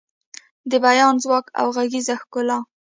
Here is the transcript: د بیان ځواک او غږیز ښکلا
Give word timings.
د 0.71 0.73
بیان 0.85 1.13
ځواک 1.23 1.45
او 1.59 1.67
غږیز 1.75 2.07
ښکلا 2.21 2.57